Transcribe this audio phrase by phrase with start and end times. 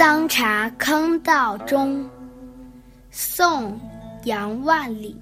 [0.00, 2.08] 桑茶坑道中，
[3.10, 3.64] 宋·
[4.24, 5.14] 杨万里。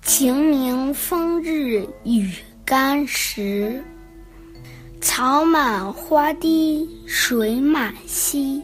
[0.00, 2.32] 晴明风日雨
[2.64, 3.82] 干时，
[5.00, 8.62] 草满花堤水满溪。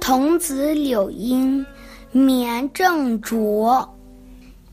[0.00, 1.64] 童子柳阴
[2.10, 3.88] 眠正着，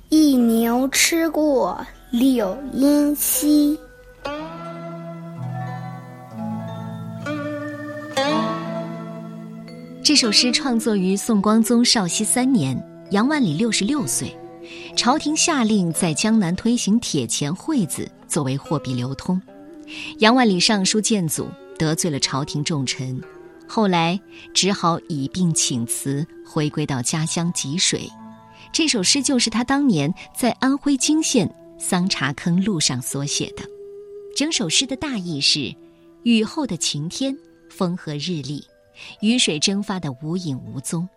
[0.10, 1.80] 一牛吃过
[2.10, 3.80] 柳阴稀。
[10.12, 12.78] 这首诗创作于宋光宗绍熙三年，
[13.12, 14.38] 杨万里六十六岁，
[14.94, 19.42] 朝廷下令在江南推行铁钱会子作为货币流通。
[20.20, 21.48] 杨万里上书谏阻，
[21.80, 23.22] 得罪了朝廷重臣，
[23.66, 24.20] 后来
[24.54, 28.12] 只好以病请辞，回归到家乡吉水。
[28.74, 31.50] 这首诗就是他当年在安徽泾县
[31.80, 33.64] 桑茶坑路上所写的。
[34.36, 35.74] 整首诗的大意是：
[36.24, 37.34] 雨后的晴天，
[37.70, 38.62] 风和日丽。
[39.22, 41.08] 雨水蒸发的无影无踪，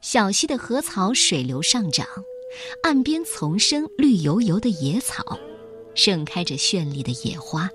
[0.00, 2.06] 小溪的河草水流上涨，
[2.82, 5.38] 岸边丛生绿油油的野草，
[5.94, 7.68] 盛开着绚丽的野花。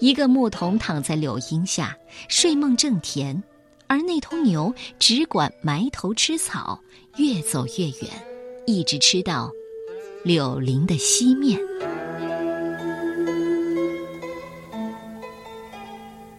[0.00, 1.96] 一个牧童躺在柳荫下，
[2.28, 3.42] 睡梦正甜，
[3.86, 6.80] 而那头牛只管埋头吃草，
[7.16, 8.10] 越走越远，
[8.66, 9.50] 一直吃到
[10.24, 11.60] 柳林的西面。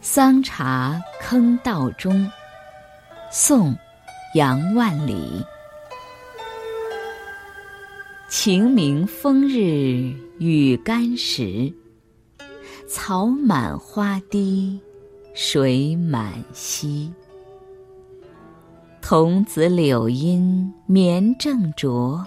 [0.08, 2.30] 桑茶坑道中，
[3.32, 3.74] 宋·
[4.36, 5.44] 杨万里。
[8.30, 11.74] 晴明风日雨干时，
[12.88, 14.80] 草满花堤
[15.34, 17.12] 水满溪。
[19.02, 22.24] 童子柳阴眠正着，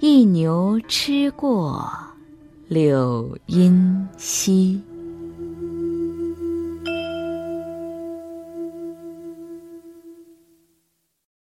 [0.00, 1.88] 一牛吃过
[2.66, 4.82] 柳阴稀。